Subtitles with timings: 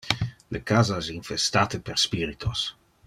[0.55, 2.65] Le casa es infestate per spiritos.